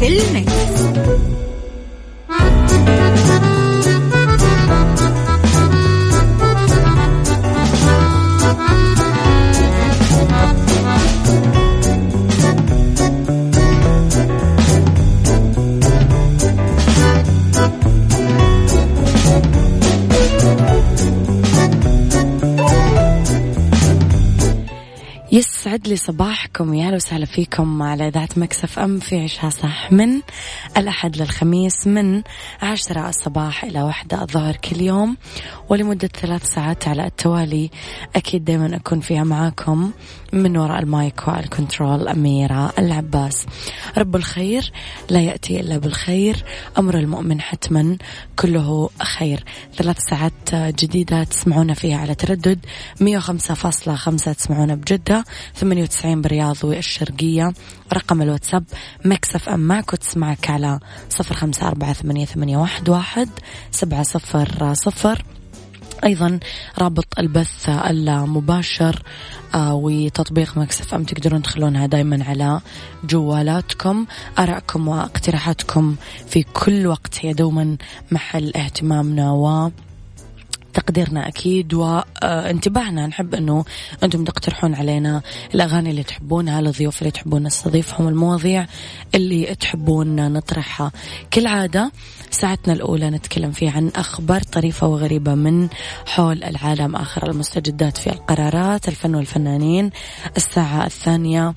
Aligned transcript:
في 0.00 0.06
المكس. 0.08 0.80
يسعد 25.70 25.88
لي 25.88 25.96
صباحكم 25.96 26.74
يا 26.74 26.81
هلا 26.81 26.94
وسهلا 26.94 27.26
فيكم 27.26 27.82
على 27.82 28.08
إذاعة 28.08 28.28
Mix 28.36 28.78
FM 28.78 28.98
في 28.98 29.20
عيشها 29.20 29.50
صح 29.50 29.92
من 29.92 30.20
الأحد 30.76 31.16
للخميس 31.16 31.86
من 31.86 32.22
عشرة 32.62 33.08
الصباح 33.08 33.64
إلى 33.64 33.82
واحدة 33.82 34.22
الظهر 34.22 34.56
كل 34.56 34.80
يوم. 34.80 35.16
ولمدة 35.68 36.08
ثلاث 36.08 36.44
ساعات 36.44 36.88
على 36.88 37.06
التوالي 37.06 37.70
أكيد 38.16 38.44
دائما 38.44 38.76
أكون 38.76 39.00
فيها 39.00 39.24
معاكم. 39.24 39.92
من 40.32 40.56
وراء 40.56 40.78
ال 40.78 40.91
mic 40.91 41.28
وال 41.28 41.46
control 41.46 42.08
أميرة 42.08 42.72
العباس. 42.78 43.46
رب 43.98 44.16
الخير 44.16 44.72
لا 45.10 45.20
يأتي 45.20 45.60
إلا 45.60 45.78
بالخير. 45.78 46.44
أمر 46.78 46.98
المؤمن 46.98 47.40
حتما 47.40 47.98
كله 48.36 48.90
خير. 49.02 49.44
ثلاث 49.76 49.98
ساعات 50.10 50.54
جديدة 50.54 51.24
تسمعونا 51.24 51.74
فيها 51.74 51.98
على 51.98 52.14
تردد. 52.14 52.58
105.5 53.00 54.32
تسمعونا 54.32 54.74
بجدة. 54.74 55.24
98 55.54 56.22
بالرياض 56.22 56.56
والشرقية. 56.64 57.52
رقم 57.92 58.22
الواتساب 58.22 58.64
Mix 59.04 59.48
FM 59.48 59.60
معك 59.60 59.92
وتسمعك 59.92 60.50
على 60.50 60.78
صفر 61.08 61.34
خمسة 61.34 61.68
أربعة 61.68 61.92
ثمانية, 61.92 62.26
واحد 62.88 63.28
سبعة 63.70 64.02
صفر 64.02 64.74
صفر. 64.74 65.24
أيضا 66.04 66.38
رابط 66.78 67.18
البث 67.18 67.68
المباشر 67.68 69.02
آه 69.54 69.74
وتطبيق 69.74 70.58
Mix 70.58 70.94
FM 70.94 71.04
تقدرون 71.04 71.42
تخلونها 71.42 71.86
دايما 71.86 72.24
على 72.24 72.60
جوالاتكم. 73.04 74.06
أراءكم 74.38 74.88
واقتراحاتكم 74.88 75.96
في 76.26 76.42
كل 76.42 76.86
وقت 76.86 77.24
هي 77.24 77.32
دوما 77.32 77.76
محل 78.10 78.52
اهتمامنا 78.56 79.32
و 79.32 79.70
تقديرنا 80.74 81.28
أكيد. 81.28 81.74
وانتباهنا 81.74 83.06
نحب 83.06 83.34
أنه 83.34 83.64
أنتم 84.02 84.24
تقترحون 84.24 84.74
علينا 84.74 85.22
الأغاني 85.54 85.90
اللي 85.90 86.02
تحبونها 86.02 86.60
الضيوف 86.60 86.98
اللي 87.02 87.10
تحبون 87.10 87.42
نستضيفهم 87.42 88.08
المواضيع 88.08 88.66
اللي 89.14 89.54
تحبون 89.54 90.32
نطرحها. 90.32 90.92
كالعادة 91.30 91.92
ساعتنا 92.30 92.72
الأولى 92.72 93.10
نتكلم 93.10 93.52
فيها 93.52 93.72
عن 93.72 93.90
أخبار 93.96 94.42
طريفة 94.42 94.86
وغريبة 94.86 95.34
من 95.34 95.68
حول 96.06 96.44
العالم 96.44 96.96
آخر. 96.96 97.30
المستجدات 97.30 97.98
في 97.98 98.06
القرارات 98.06 98.88
الفن 98.88 99.14
والفنانين. 99.14 99.90
الساعة 100.36 100.86
الثانية 100.86 101.54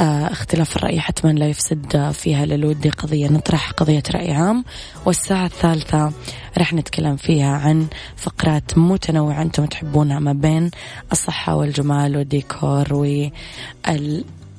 آه، 0.00 0.32
اختلاف 0.32 0.76
الرأي 0.76 1.00
حتما 1.00 1.30
لا 1.30 1.46
يفسد 1.48 2.10
فيها 2.10 2.46
للودي 2.46 2.90
قضية 2.90 3.28
نطرح 3.28 3.70
قضية 3.70 4.02
رأي 4.14 4.32
عام. 4.32 4.64
والساعة 5.06 5.46
الثالثة 5.46 6.12
رح 6.58 6.72
نتكلم 6.72 7.16
فيها 7.16 7.56
عن 7.56 7.86
فقرات 8.16 8.78
متنوعة 8.78 9.42
أنتم 9.42 9.66
تحبونها 9.66 10.18
ما 10.18 10.32
بين 10.32 10.70
الصحة 11.12 11.56
والجمال 11.56 12.16
والديكور 12.16 12.94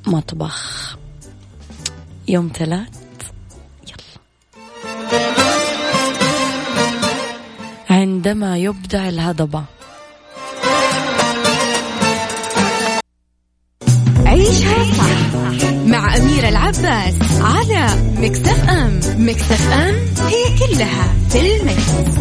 والمطبخ. 0.06 0.98
يوم 2.28 2.52
ثلاث 2.56 3.03
عندما 8.26 8.58
يبدع 8.58 9.10
الهضبة 9.10 9.64
عيشها 14.26 14.84
صح 14.98 15.36
مع 15.86 16.18
أميرة 16.18 16.50
العباس 16.50 17.16
على 17.42 17.88
مكتف 18.18 18.70
أم 18.70 19.00
مكتف 19.18 19.72
أم 19.72 19.96
هي 20.28 20.58
كلها 20.60 21.14
في 21.30 21.56
المكس. 21.56 22.14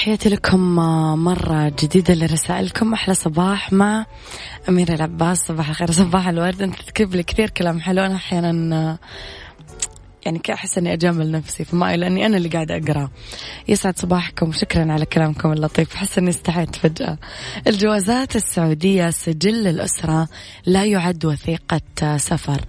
تحياتي 0.00 0.28
لكم 0.28 0.76
مرة 1.24 1.72
جديدة 1.82 2.14
لرسائلكم. 2.14 2.92
أحلى 2.92 3.14
صباح 3.14 3.72
مع 3.72 4.06
أميرة 4.68 4.94
العباس. 4.94 5.38
صباح 5.38 5.68
الخير 5.68 5.90
صباح 5.90 6.28
الورد. 6.28 6.62
أنت 6.62 6.74
تكتب 6.82 7.14
لي 7.14 7.22
كثير 7.22 7.50
كلام 7.50 7.80
حلو. 7.80 8.02
أنا 8.02 8.14
أحيانا 8.14 8.98
يعني 10.26 10.42
أحس 10.50 10.78
إني 10.78 10.92
أجامل 10.92 11.30
نفسي 11.30 11.64
فما 11.64 11.96
لأني 11.96 12.26
أنا 12.26 12.36
اللي 12.36 12.48
قاعدة 12.48 12.76
أقرأ. 12.76 13.10
يسعد 13.68 13.98
صباحكم 13.98 14.52
شكرا 14.52 14.92
على 14.92 15.06
كلامكم 15.06 15.52
اللطيف. 15.52 15.94
أحس 15.94 16.18
إني 16.18 16.30
استحيت 16.30 16.76
فجأة. 16.76 17.18
الجوازات 17.66 18.36
السعودية 18.36 19.10
سجل 19.10 19.66
الأسرة 19.66 20.28
لا 20.66 20.84
يعد 20.84 21.24
وثيقة 21.24 22.16
سفر. 22.16 22.60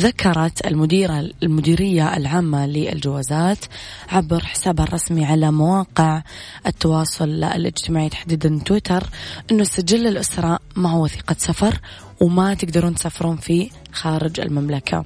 ذكرت 0.00 0.66
المديرة 0.66 1.30
المديرية 1.42 2.16
العامة 2.16 2.66
للجوازات 2.66 3.64
عبر 4.08 4.44
حسابها 4.44 4.84
الرسمي 4.84 5.24
على 5.24 5.50
مواقع 5.52 6.22
التواصل 6.66 7.44
الاجتماعي 7.44 8.08
تحديدا 8.08 8.60
تويتر 8.64 9.04
أنه 9.50 9.64
سجل 9.64 10.06
الأسرة 10.06 10.58
ما 10.76 10.90
هو 10.90 11.04
وثيقة 11.04 11.36
سفر 11.38 11.80
وما 12.20 12.54
تقدرون 12.54 12.94
تسافرون 12.94 13.36
فيه 13.36 13.70
خارج 13.92 14.40
المملكة. 14.40 15.04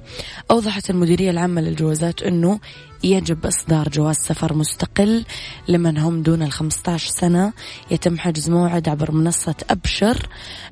أوضحت 0.51 0.89
المديرية 0.89 1.29
العامة 1.31 1.61
للجوازات 1.61 2.21
أنه 2.23 2.59
يجب 3.03 3.45
إصدار 3.45 3.89
جواز 3.89 4.15
سفر 4.15 4.53
مستقل 4.53 5.25
لمن 5.67 5.97
هم 5.97 6.21
دون 6.21 6.41
ال 6.43 6.51
15 6.51 7.09
سنة. 7.09 7.53
يتم 7.91 8.19
حجز 8.19 8.49
موعد 8.49 8.89
عبر 8.89 9.11
منصة 9.11 9.55
أبشر 9.69 10.29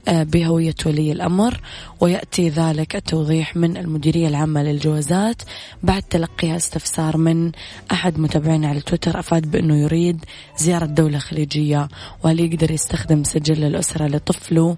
آه، 0.07 0.23
بهوية 0.23 0.75
ولي 0.85 1.11
الأمر 1.11 1.61
ويأتي 1.99 2.49
ذلك 2.49 2.95
التوضيح 2.95 3.55
من 3.55 3.77
المديرية 3.77 4.27
العامة 4.27 4.63
للجوازات 4.63 5.41
بعد 5.83 6.03
تلقيها 6.03 6.55
استفسار 6.55 7.17
من 7.17 7.51
أحد 7.91 8.19
متابعينا 8.19 8.67
على 8.67 8.81
تويتر 8.81 9.19
أفاد 9.19 9.51
بأنه 9.51 9.77
يريد 9.77 10.25
زيارة 10.57 10.85
دولة 10.85 11.19
خليجية 11.19 11.87
وهل 12.23 12.39
يقدر 12.39 12.71
يستخدم 12.71 13.23
سجل 13.23 13.63
الأسرة 13.63 14.07
لطفله 14.07 14.77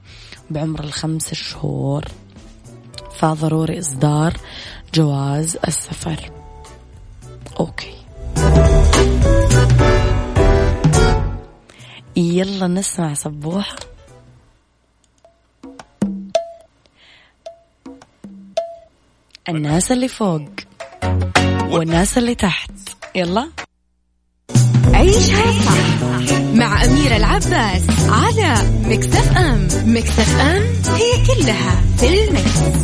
بعمر 0.50 0.84
الخمس 0.84 1.34
شهور. 1.34 2.06
فضروري 3.24 3.80
إصدار 3.80 4.34
جواز 4.94 5.58
السفر. 5.68 6.32
أوكي. 7.60 7.94
يلا 12.16 12.68
نسمع 12.68 13.14
صبوحة 13.14 13.76
الناس 19.50 19.92
اللي 19.92 20.08
فوق 20.08 20.50
والناس 21.64 22.18
اللي 22.18 22.36
تحت. 22.36 22.72
يلا. 23.16 23.50
عيش 24.94 25.16
عيشها 25.16 26.00
صح 26.00 26.40
مع 26.54 26.86
أميرة 26.86 27.16
العباس 27.18 27.84
على 28.10 28.56
مكتف 28.86 29.38
أم. 29.38 29.68
مكتف 29.86 30.40
أم 30.40 30.64
هي 30.96 31.26
كلها 31.28 31.82
في 31.98 32.28
المكس. 32.28 32.84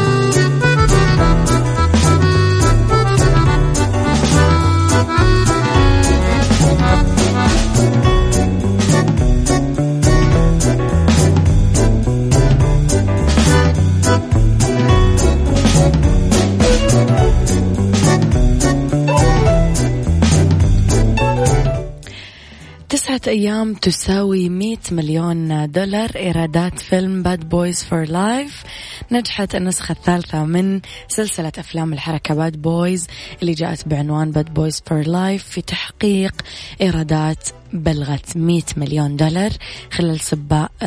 أيام 23.27 23.73
تساوي 23.73 24.49
100 24.49 24.77
مليون 24.91 25.71
دولار. 25.71 26.11
إيرادات 26.15 26.79
فيلم 26.79 27.23
Bad 27.23 27.49
Boys 27.49 27.83
for 27.83 28.03
Life 28.03 28.63
نجحت 29.11 29.55
النسخة 29.55 29.91
الثالثة 29.91 30.45
من 30.45 30.81
سلسلة 31.07 31.51
أفلام 31.57 31.93
الحركة 31.93 32.33
Bad 32.35 32.61
Boys 32.61 33.07
اللي 33.41 33.53
جاءت 33.53 33.87
بعنوان 33.87 34.31
Bad 34.31 34.53
Boys 34.53 34.83
for 34.85 35.01
Life 35.01 35.43
في 35.43 35.61
تحقيق 35.61 36.33
إيرادات 36.81 37.49
بلغت 37.73 38.37
100 38.37 38.61
مليون 38.77 39.15
دولار 39.15 39.51
خلال 39.91 40.19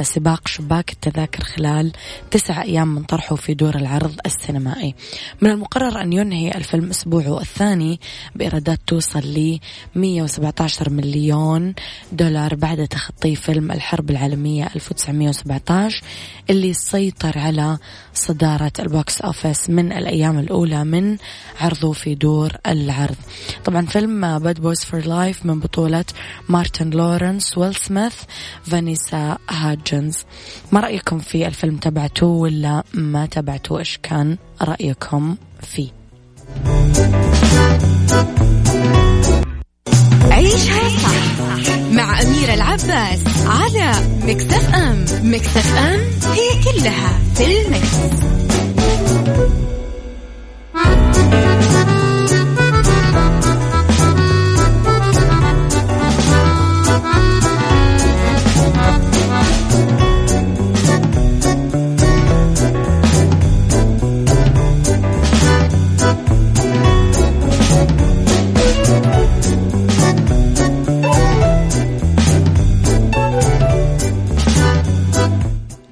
سباق, 0.02 0.48
شباك 0.48 0.92
التذاكر 0.92 1.44
خلال 1.44 1.92
تسع 2.31 2.62
أيام 2.62 2.94
من 2.94 3.02
طرحه 3.02 3.36
في 3.36 3.54
دور 3.54 3.75
العرض 3.75 4.14
السينمائي. 4.26 4.94
من 5.40 5.50
المقرر 5.50 6.00
أن 6.00 6.12
ينهي 6.12 6.50
الفيلم 6.50 6.90
أسبوعه 6.90 7.40
الثاني 7.40 8.00
بإيرادات 8.34 8.81
توصل 8.86 9.19
ل 9.19 9.58
117 9.94 10.90
مليون 10.90 11.75
دولار 12.12 12.54
بعد 12.54 12.88
تخطي 12.88 13.36
فيلم 13.36 13.72
الحرب 13.72 14.10
العالمية 14.10 14.70
1917 14.76 16.02
اللي 16.50 16.72
سيطر 16.72 17.38
على 17.38 17.78
صدارة 18.14 18.72
ال 18.79 18.89
box 18.89 19.20
office 19.20 19.70
من 19.70 19.92
الأيام 19.92 20.38
الأولى 20.38 20.84
من 20.84 21.16
عرضه 21.60 21.92
في 21.92 22.14
دور 22.14 22.52
العرض. 22.66 23.16
طبعا 23.64 23.86
فيلم 23.86 24.38
Bad 24.38 24.61
Boys 24.61 24.85
for 24.85 25.00
Life 25.06 25.46
من 25.46 25.60
بطولة 25.60 26.04
مارتن 26.75 26.91
لورنس 26.91 27.59
ويل 27.59 27.75
سميث 27.75 28.15
فانيسا 28.65 29.38
هاجنز 29.50 30.25
ما 30.73 30.81
رأيكم 30.81 31.19
في 31.19 31.47
الفيلم 31.47 31.76
تابعته 31.76 32.26
ولا 32.26 32.82
ما 32.94 33.26
تابعته؟ 33.26 33.79
إيش 33.79 33.99
كان 34.03 34.37
رأيكم 34.62 35.37
فيه؟ 35.62 35.88
عيشها 40.31 40.88
صح 40.88 41.76
مع 41.93 42.23
أميرة 42.23 42.55
العباس 42.55 43.20
على 43.47 43.93
مكتف 44.27 44.75
أم 44.75 45.05
مكتف 45.23 45.77
أم 45.77 46.00
هي 46.32 46.49
كلها 46.65 47.19
في 47.35 47.67
المكس. 47.67 47.94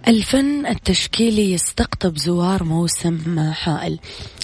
الفن 0.08 0.66
التشكيلي 0.66 1.52
يستقطب 1.52 2.16
زوار 2.16 2.64
موسم 2.64 3.50
حائل. 3.52 3.98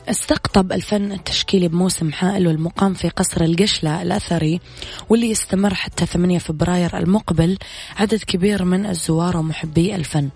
استقطب 0.08 0.72
الفن 0.72 1.12
التشكيلي 1.12 1.69
بموسم 1.69 2.12
حائل 2.12 2.46
والمقام 2.46 2.94
في 2.94 3.08
قصر 3.08 3.44
القشلة 3.44 4.02
الأثري 4.02 4.60
واللي 5.08 5.31
يستمر 5.31 5.75
حتى 5.75 6.06
8 6.06 6.38
فبراير 6.38 6.99
المقبل. 6.99 7.58
عدد 7.96 8.22
كبير 8.26 8.64
من 8.64 8.87
الزوار 8.87 9.37
ومحبي 9.37 9.94
الفن. 9.94 10.28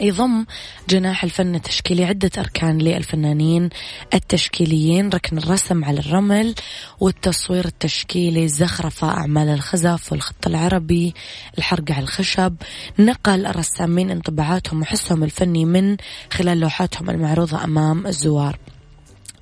يضم 0.00 0.44
جناح 0.88 1.24
الفن 1.24 1.54
التشكيلي 1.54 2.04
عدة 2.04 2.30
أركان 2.38 2.78
للفنانين 2.78 3.68
التشكيليين 4.14 5.08
ركن 5.08 5.38
الرسم 5.38 5.84
على 5.84 6.00
الرمل 6.00 6.54
والتصوير 7.00 7.64
التشكيلي 7.64 8.48
زخرفة 8.48 9.08
أعمال 9.08 9.48
الخزف 9.48 10.12
والخط 10.12 10.46
العربي 10.46 11.14
الحرق 11.58 11.92
على 11.92 12.02
الخشب 12.02 12.56
نقل 12.98 13.46
الرسامين 13.46 14.10
انطباعاتهم 14.10 14.82
وحسهم 14.82 15.24
الفني 15.24 15.64
من 15.64 15.96
خلال 16.32 16.60
لوحاتهم 16.60 17.10
المعروضة 17.10 17.64
أمام 17.64 18.06
الزوار. 18.06 18.58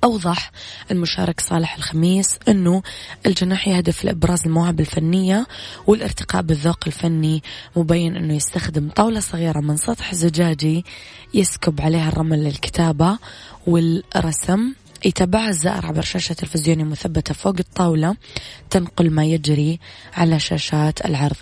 أوضح 0.03 0.51
المشارك 0.91 1.39
صالح 1.39 1.75
الخميس 1.75 2.39
أنه 2.47 2.83
الجناح 3.25 3.67
يهدف 3.67 4.05
لإبراز 4.05 4.39
المواهب 4.45 4.79
الفنية 4.79 5.47
والارتقاء 5.87 6.41
بالذوق 6.41 6.79
الفني 6.87 7.43
مبين 7.75 8.15
أنه 8.15 8.33
يستخدم 8.33 8.89
طاولة 8.89 9.19
صغيرة 9.19 9.59
من 9.59 9.77
سطح 9.77 10.13
زجاجي 10.13 10.85
يسكب 11.33 11.81
عليها 11.81 12.09
الرمل 12.09 12.43
للكتابة 12.43 13.17
والرسم 13.67 14.73
يتابعها 15.05 15.49
الزائر 15.49 15.85
عبر 15.85 16.01
شاشة 16.01 16.33
تلفزيونية 16.33 16.83
مثبتة 16.83 17.33
فوق 17.33 17.55
الطاولة 17.59 18.15
تنقل 18.69 19.09
ما 19.11 19.25
يجري 19.25 19.79
على 20.13 20.39
شاشات 20.39 21.05
العرض. 21.05 21.35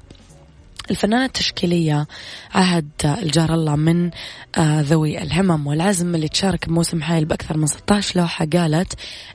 الفنانة 0.91 1.25
التشكيلية 1.25 2.07
عهد 2.53 2.89
الجار 3.05 3.53
الله 3.53 3.75
من 3.75 4.11
آه، 4.57 4.81
ذوي 4.81 5.21
الهمم 5.21 5.67
والعزم 5.67 6.15
اللي 6.15 6.27
تشارك 6.27 6.69
بموسم 6.69 7.01
حايل 7.01 7.25
بأكثر 7.25 7.57
من 7.57 7.67
16 7.67 8.19
لوحة 8.19 8.45
قالت 8.53 8.93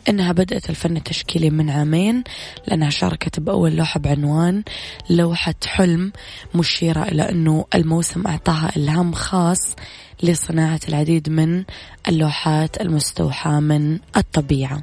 إنها 0.08 0.32
بدأت 0.32 0.70
الفن 0.70 0.96
التشكيلي 0.96 1.50
من 1.50 1.70
عامين 1.70 2.24
لأنها 2.68 2.90
شاركت 2.90 3.40
بأول 3.40 3.76
لوحة 3.76 4.00
بعنوان 4.00 4.62
لوحة 5.10 5.54
حلم 5.66 6.12
مشيرة 6.54 7.02
إلى 7.02 7.30
أنه 7.30 7.64
الموسم 7.74 8.26
أعطاها 8.26 8.76
إلهام 8.76 9.12
خاص 9.12 9.76
لصناعة 10.22 10.80
العديد 10.88 11.28
من 11.28 11.64
اللوحات 12.08 12.80
المستوحاة 12.80 13.60
من 13.60 13.98
الطبيعة. 14.16 14.82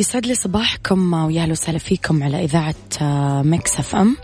يسعد 0.00 0.26
لي 0.26 0.34
صباحكم 0.34 1.12
ويا 1.12 1.29
هلا 1.29 1.46
وسهلا 1.46 1.78
فيكم 1.78 2.22
على 2.22 2.44
إذاعة 2.44 2.74
Mix 3.42 3.78
FM. 3.78 4.16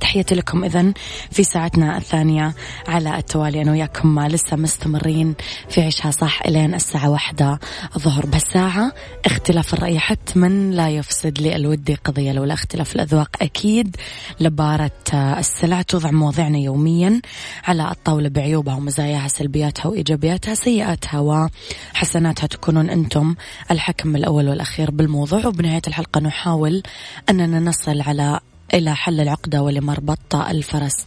تحياتي 0.00 0.34
لكم 0.34 0.64
إذا 0.64 0.92
في 1.30 1.44
ساعتنا 1.44 1.96
الثانية 1.96 2.54
على 2.88 3.18
التوالي. 3.18 3.62
أنا 3.62 3.72
وياكم 3.72 4.20
لسه 4.20 4.56
مستمرين 4.56 5.34
في 5.68 5.80
عيشها 5.80 6.10
صح 6.10 6.42
إلين 6.46 6.74
الساعة 6.74 7.10
واحدة 7.10 7.58
الظهر. 7.96 8.26
بهالساعة 8.26 8.92
اختلاف 9.24 9.74
الرأي 9.74 9.98
حتما 9.98 10.46
لا 10.48 10.88
يفسد 10.88 11.40
للود 11.40 11.94
قضية 11.94 12.32
لولا 12.32 12.54
اختلاف 12.54 12.94
الأذواق 12.94 13.30
أكيد 13.42 13.96
لبارة 14.40 14.90
السلع 15.14 15.82
توضع 15.82 16.10
مواضيعنا 16.10 16.58
يوميا 16.58 17.20
على 17.64 17.90
الطاولة 17.90 18.28
بعيوبها 18.28 18.74
ومزاياها 18.74 19.28
سلبياتها 19.28 19.86
وإيجابياتها 19.86 20.54
سيئاتها 20.54 21.20
وحسناتها. 21.20 22.46
تكونون 22.46 22.90
أنتم 22.90 23.34
الحكم 23.70 24.16
الأول 24.16 24.48
والأخير 24.48 24.90
بالموضوع. 24.90 25.46
وبنهاية 25.46 25.82
الحلقة 25.86 26.20
نحاول 26.20 26.82
أننا 27.30 27.60
نصل 27.60 28.00
على 28.00 28.40
إلى 28.74 28.96
حل 28.96 29.20
العقدة 29.20 29.62
ولمربط 29.62 30.34
الفرس. 30.34 31.06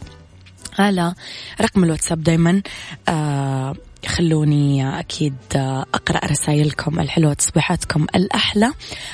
على 0.78 1.14
رقم 1.60 1.84
الواتساب 1.84 2.22
دايما 2.22 2.62
آه 3.08 3.74
خلوني 4.06 4.98
أكيد 4.98 5.34
آه 5.56 5.86
أقرأ 5.94 6.26
رسائلكم 6.26 7.00
الحلوة 7.00 7.34
تصبيحاتكم 7.34 8.06
الأحلى 8.14 8.72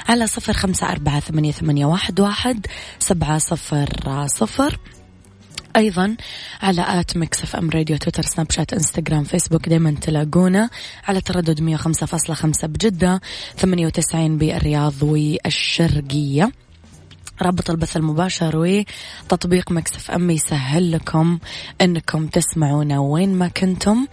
على 0.08 0.26
صفر 0.26 0.52
خمسة 0.52 0.90
أربعة 0.90 1.20
ثمانية, 1.20 1.52
ثمانية 1.52 1.86
واحد, 1.86 2.20
واحد 2.20 2.66
سبعة 2.98 3.38
صفر 3.38 4.26
صفر. 4.26 4.78
أيضا 5.76 6.16
على 6.62 7.00
at 7.00 7.16
Mix 7.16 7.42
FM 7.42 7.70
Radio 7.70 7.96
تويتر 7.96 8.22
سناب 8.22 8.50
شات 8.50 8.72
إنستغرام 8.72 9.24
فيسبوك 9.24 9.68
دايما 9.68 9.90
تلاقونا 9.90 10.70
على 11.08 11.20
تردد 11.20 11.60
مية 11.60 11.74
وخمسة 11.74 12.06
فاصلة 12.06 12.34
خمسة 12.34 12.68
بجدة 12.68 13.20
ثمانية 13.56 13.86
وتسعين 13.86 14.38
بالرياض 14.38 15.02
والشرقية. 15.02 16.52
رابط 17.42 17.70
البث 17.70 17.96
المباشر 17.96 18.56
وتطبيق 18.56 19.72
مكسف 19.72 20.10
أم 20.10 20.30
يسهل 20.30 20.92
لكم 20.92 21.38
أنكم 21.80 22.26
تسمعونا 22.26 22.98
وين 22.98 23.34
ما 23.34 23.48
كنتم 23.48 24.06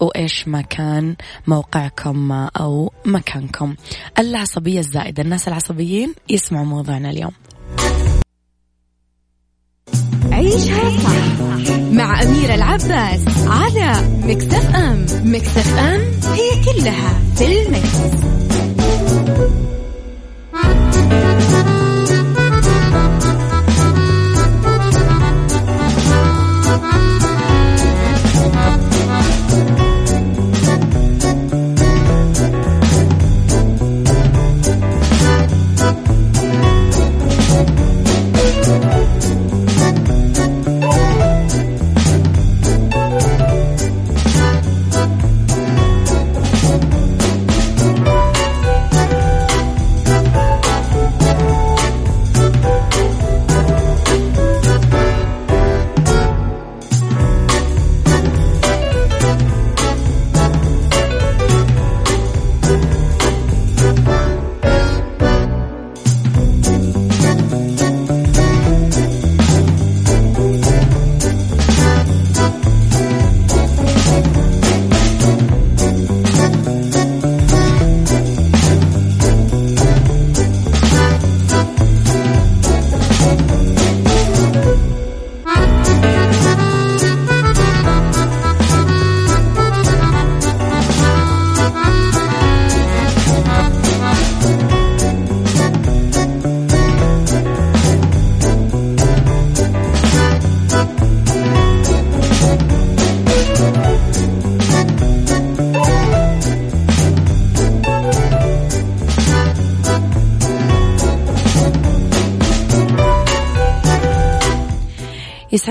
وإيش 0.00 0.48
ما 0.48 0.60
كان 0.60 1.16
موقعكم 1.46 2.32
أو 2.32 2.92
مكانكم. 3.04 3.74
العصبية 4.18 4.80
الزائدة 4.80 5.22
الناس 5.22 5.48
العصبيين 5.48 6.14
يسمعوا 6.28 6.66
موضوعنا 6.66 7.10
اليوم. 7.10 7.32
عيشها 10.32 10.90
صح 10.90 11.76
مع 11.92 12.22
أميرة 12.22 12.54
العباس 12.54 13.24
على 13.46 14.08
مكسف 14.24 14.76
أم. 14.76 15.06
مكسف 15.24 15.78
أم 15.78 16.00
هي 16.32 16.64
كلها 16.64 17.20
في 17.36 17.66
المكس. 17.66 18.22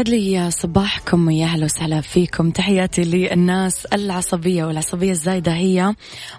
يسعد 0.01 0.10
لي 0.10 0.51
صباحكم 0.51 1.27
ويا 1.27 1.46
أهلا 1.46 1.65
وسهلا 1.65 2.01
فيكم. 2.01 2.51
تحياتي 2.51 3.03
للناس 3.03 3.86
العصبية 3.86 4.65
والعصبية 4.65 5.12
الزايدة. 5.12 5.53
هي 5.53 5.96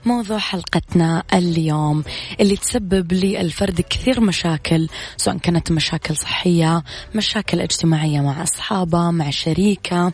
موضوع 0.06 0.38
حلقتنا 0.38 1.22
اليوم 1.34 2.04
اللي 2.40 2.56
تسبب 2.56 3.12
للفرد 3.12 3.80
كثير 3.80 4.20
مشاكل 4.20 4.88
سواء 5.16 5.36
كانت 5.36 5.72
مشاكل 5.72 6.16
صحية 6.16 6.84
مشاكل 7.14 7.60
اجتماعية 7.60 8.20
مع 8.20 8.42
أصحابه 8.42 9.10
مع 9.10 9.30
شريكة. 9.30 10.12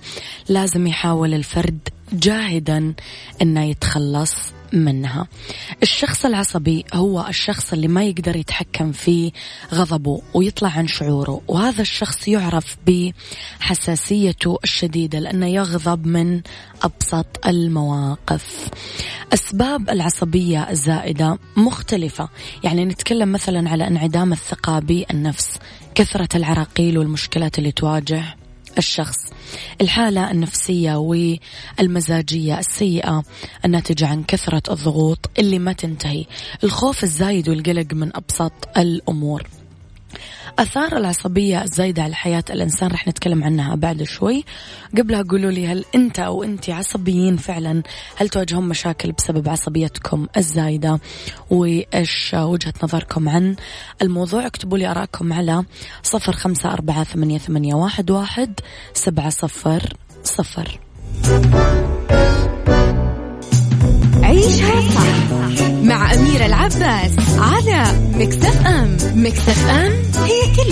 لازم 0.48 0.86
يحاول 0.86 1.34
الفرد 1.34 1.88
جاهدا 2.12 2.94
إنه 3.42 3.64
يتخلص 3.64 4.57
منها. 4.72 5.26
الشخص 5.82 6.24
العصبي 6.24 6.84
هو 6.94 7.26
الشخص 7.28 7.72
اللي 7.72 7.88
ما 7.88 8.04
يقدر 8.04 8.36
يتحكم 8.36 8.92
في 8.92 9.32
غضبه 9.74 10.22
ويطلع 10.34 10.68
عن 10.68 10.86
شعوره 10.86 11.40
وهذا 11.48 11.82
الشخص 11.82 12.28
يعرف 12.28 12.76
بحساسيته 12.86 14.58
الشديدة 14.64 15.18
لأنه 15.18 15.46
يغضب 15.46 16.06
من 16.06 16.40
أبسط 16.82 17.46
المواقف. 17.46 18.68
أسباب 19.34 19.90
العصبية 19.90 20.70
الزائدة 20.70 21.38
مختلفة. 21.56 22.28
يعني 22.64 22.84
نتكلم 22.84 23.32
مثلا 23.32 23.70
على 23.70 23.86
انعدام 23.86 24.32
الثقة 24.32 24.78
بالنفس 24.78 25.58
كثرة 25.94 26.28
العراقيل 26.34 26.98
والمشكلات 26.98 27.58
اللي 27.58 27.72
تواجه 27.72 28.37
الشخص. 28.78 29.16
الحالة 29.80 30.30
النفسية 30.30 30.94
والمزاجية 30.94 32.58
السيئة 32.58 33.22
الناتجة 33.64 34.06
عن 34.06 34.24
كثرة 34.24 34.62
الضغوط 34.70 35.30
اللي 35.38 35.58
ما 35.58 35.72
تنتهي. 35.72 36.24
الخوف 36.64 37.04
الزايد 37.04 37.48
والقلق 37.48 37.94
من 37.94 38.16
أبسط 38.16 38.52
الأمور. 38.78 39.48
أثار 40.58 40.96
العصبية 40.96 41.62
الزايدة 41.62 42.02
على 42.02 42.14
حياة 42.14 42.44
الإنسان 42.50 42.90
رح 42.90 43.08
نتكلم 43.08 43.44
عنها 43.44 43.74
بعد 43.74 44.02
شوي. 44.02 44.44
قبلها 44.98 45.22
قولوا 45.22 45.50
لي 45.50 45.66
هل 45.66 45.84
أنت 45.94 46.18
أو 46.18 46.42
أنت 46.42 46.70
عصبيين 46.70 47.36
فعلا؟ 47.36 47.82
هل 48.16 48.28
تواجهون 48.28 48.68
مشاكل 48.68 49.12
بسبب 49.12 49.48
عصبيتكم 49.48 50.26
الزايدة؟ 50.36 51.00
وإيش 51.50 52.34
وجهة 52.34 52.74
نظركم 52.82 53.28
عن 53.28 53.56
الموضوع؟ 54.02 54.46
اكتبوا 54.46 54.78
لي 54.78 54.90
أراءكم 54.90 55.32
على 55.32 55.64
صفر 56.02 56.32
خمسة 56.32 56.72
أربعة 56.72 57.04
ثمانية, 57.04 57.74
واحد 58.10 58.60
سبعة 58.94 59.30
صفر 59.30 59.92
صفر. 60.24 60.80
عيشها 64.38 64.80
صح 64.94 65.68
مع 65.82 66.14
أميرة 66.14 66.46
العباس 66.46 67.10
على 67.38 67.84
مكتف 68.14 68.66
أم. 68.66 68.96
مكتف 69.14 69.68
أم 69.68 69.92
هي 70.24 70.40
كلها 70.56 70.67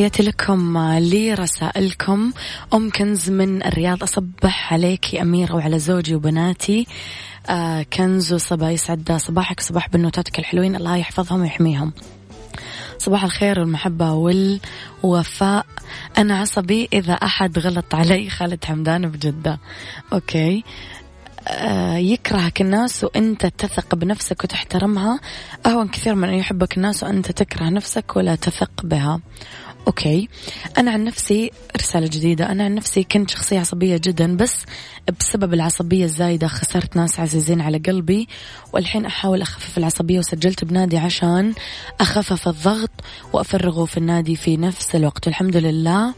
تحياتي 0.00 0.22
لكم 0.22 0.78
لرسائلكم. 0.98 2.32
أم 2.74 2.90
كنز 2.90 3.30
من 3.30 3.66
الرياض 3.66 4.02
أصبح 4.02 4.72
عليك 4.72 5.14
أميرة 5.14 5.54
وعلى 5.54 5.78
زوجي 5.78 6.14
وبناتي. 6.14 6.86
آه 7.48 7.82
كنز 7.82 8.32
وصبا 8.32 8.70
يسعد 8.70 9.12
صباحك 9.12 9.60
صباح 9.60 9.88
بنوتاتك 9.88 10.38
الحلوين. 10.38 10.76
الله 10.76 10.96
يحفظهم 10.96 11.40
ويحميهم. 11.40 11.92
صباح 12.98 13.24
الخير 13.24 13.60
والمحبة 13.60 14.12
والوفاء. 14.12 15.66
أنا 16.18 16.38
عصبي 16.38 16.88
إذا 16.92 17.12
أحد 17.12 17.58
غلط 17.58 17.94
علي. 17.94 18.30
خالد 18.30 18.64
حمدان 18.64 19.08
بجدة. 19.08 19.58
أوكي. 20.12 20.64
آه، 21.48 21.96
يكرهك 21.96 22.60
الناس 22.60 23.04
وأنت 23.04 23.46
تثق 23.46 23.94
بنفسك 23.94 24.44
وتحترمها. 24.44 25.20
أهون 25.66 25.88
كثير 25.88 26.14
من 26.14 26.28
ان 26.28 26.34
يحبك 26.34 26.76
الناس 26.76 27.02
وأنت 27.02 27.32
تكره 27.32 27.68
نفسك 27.68 28.16
ولا 28.16 28.34
تثق 28.34 28.70
بها. 28.82 29.20
أوكي. 29.86 30.28
أنا 30.78 30.90
عن 30.90 31.04
نفسي 31.04 31.50
رسالة 31.76 32.06
جديدة. 32.06 32.50
أنا 32.50 32.64
عن 32.64 32.74
نفسي 32.74 33.02
كنت 33.02 33.30
شخصية 33.30 33.60
عصبية 33.60 33.96
جدا 33.96 34.36
بس 34.36 34.64
بسبب 35.20 35.54
العصبية 35.54 36.04
الزايدة 36.04 36.46
خسرت 36.46 36.96
ناس 36.96 37.20
عزيزين 37.20 37.60
على 37.60 37.78
قلبي 37.78 38.28
والحين 38.72 39.06
أحاول 39.06 39.42
أخفف 39.42 39.78
العصبية 39.78 40.18
وسجلت 40.18 40.64
بنادي 40.64 40.98
عشان 40.98 41.54
أخفف 42.00 42.48
الضغط 42.48 42.90
وأفرغه 43.32 43.84
في 43.84 43.96
النادي 43.96 44.36
في 44.36 44.56
نفس 44.56 44.94
الوقت. 44.96 45.26
والحمد 45.26 45.56
لله. 45.56 46.14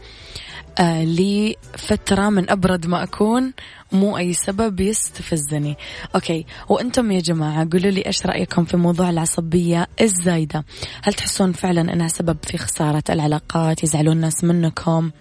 آه 0.79 1.03
لفترة 1.03 2.29
من 2.29 2.49
أبرد 2.49 2.87
ما 2.87 3.03
أكون 3.03 3.53
مو 3.91 4.17
أي 4.17 4.33
سبب 4.33 4.79
يستفزني. 4.79 5.77
أوكي 6.15 6.45
وأنتم 6.69 7.11
يا 7.11 7.19
جماعة 7.19 7.67
قولوا 7.71 7.91
لي 7.91 8.05
إيش 8.05 8.25
رأيكم 8.25 8.65
في 8.65 8.77
موضوع 8.77 9.09
العصبية 9.09 9.87
الزايدة؟ 10.01 10.65
هل 11.03 11.13
تحسون 11.13 11.51
فعلا 11.51 11.93
أنها 11.93 12.07
سبب 12.07 12.37
في 12.43 12.57
خسارة 12.57 13.03
العلاقات 13.09 13.83
يزعلون 13.83 14.15
الناس 14.15 14.43
منكم؟ 14.43 15.11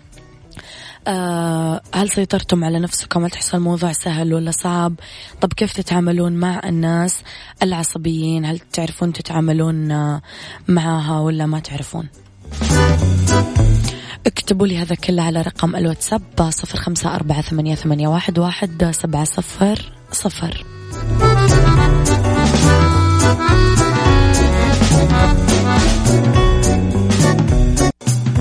آه 1.06 1.80
هل 1.94 2.10
سيطرتم 2.10 2.64
على 2.64 2.78
نفسكم؟ 2.78 3.24
هل 3.24 3.30
تحسون 3.30 3.60
الموضوع 3.60 3.92
سهل 3.92 4.34
ولا 4.34 4.50
صعب؟ 4.50 4.94
طب 5.40 5.52
كيف 5.52 5.72
تتعاملون 5.72 6.32
مع 6.32 6.60
الناس 6.64 7.22
العصبيين؟ 7.62 8.44
هل 8.44 8.58
تعرفون 8.58 9.12
تتعاملون 9.12 9.88
معها 10.68 11.20
ولا 11.20 11.46
ما 11.46 11.60
تعرفون؟ 11.60 12.08
اكتبوا 14.26 14.66
لي 14.66 14.78
هذا 14.78 14.94
كله 14.94 15.22
على 15.22 15.42
رقم 15.42 15.76
الواتساب 15.76 16.22
صفر 16.50 16.78
خمسة 16.78 17.14
أربعة 17.14 17.42
ثمانية, 17.42 17.74
ثمانية 17.74 18.08
واحد, 18.08 18.38
واحد 18.38 18.90
سبعة 18.94 19.24
صفر 19.24 19.92
صفر 20.12 20.64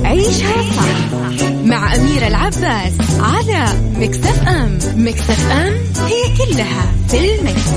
عيشها 0.06 0.72
صح 0.72 1.14
مع 1.64 1.96
أميرة 1.96 2.28
العباس 2.28 2.94
على 3.20 3.66
مكتف 3.96 4.48
أم 4.48 4.80
مكتف 4.96 5.52
أم 5.52 5.74
هي 6.08 6.38
كلها 6.38 6.92
في 7.08 7.36
المكس. 7.36 7.72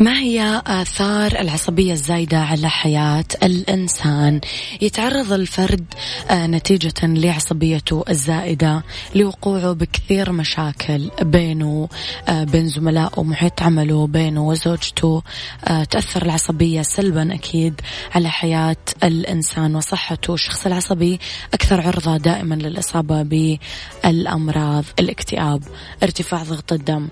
ما 0.00 0.18
هي 0.18 0.62
آثار 0.66 1.40
العصبية 1.40 1.92
الزايدة 1.92 2.38
على 2.38 2.68
حياة 2.68 3.24
الإنسان؟ 3.42 4.40
يتعرض 4.80 5.32
الفرد 5.32 5.84
آه، 6.30 6.46
نتيجة 6.46 6.94
لعصبيته 7.02 8.04
الزائدة 8.08 8.82
لوقوعه 9.14 9.72
بكثير 9.72 10.32
مشاكل 10.32 11.10
بينه 11.22 11.88
آه، 12.28 12.44
بين 12.44 12.68
زملائه 12.68 13.22
محيط 13.22 13.62
عمله 13.62 14.06
بينه 14.06 14.46
وزوجته. 14.48 15.22
آه، 15.64 15.84
تأثر 15.84 16.22
العصبية 16.22 16.82
سلبا 16.82 17.34
أكيد 17.34 17.80
على 18.14 18.28
حياة 18.28 18.76
الإنسان 19.04 19.76
وصحته. 19.76 20.34
الشخص 20.34 20.66
العصبي 20.66 21.20
أكثر 21.54 21.80
عرضة 21.80 22.16
دائما 22.16 22.54
للإصابة 22.54 23.22
بالأمراض 23.22 24.84
الاكتئاب 24.98 25.62
ارتفاع 26.02 26.42
ضغط 26.42 26.72
الدم. 26.72 27.08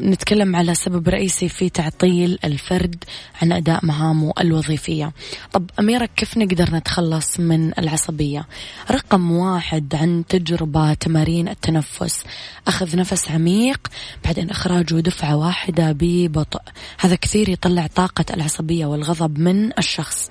نتكلم 0.00 0.56
على 0.56 0.74
سبب 0.74 1.08
رئيسي 1.08 1.48
في 1.48 1.68
تعطيل 1.68 2.38
الفرد 2.44 3.04
عن 3.42 3.52
أداء 3.52 3.86
مهامه 3.86 4.32
الوظيفية. 4.40 5.12
طب 5.52 5.70
أميرة 5.78 6.08
كيف 6.16 6.38
نقدر 6.38 6.70
نتخلص 6.74 7.40
من 7.40 7.78
العصبية؟ 7.78 8.46
رقم 8.90 9.30
واحد 9.32 9.94
عن 9.94 10.24
تجربة 10.28 10.94
تمارين 10.94 11.48
التنفس. 11.48 12.24
أخذ 12.68 12.96
نفس 12.96 13.30
عميق 13.30 13.88
بعدين 14.24 14.50
إخراجه 14.50 14.94
دفعة 14.94 15.36
واحدة 15.36 15.96
ببطء. 15.98 16.60
هذا 16.98 17.14
كثير 17.14 17.48
يطلع 17.48 17.86
طاقة 17.86 18.24
العصبية 18.34 18.86
والغضب 18.86 19.38
من 19.38 19.78
الشخص. 19.78 20.30